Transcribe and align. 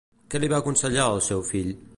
Què 0.33 0.39
li 0.41 0.49
va 0.53 0.61
aconsellar 0.63 1.05
al 1.11 1.23
seu 1.29 1.47
fill? 1.53 1.75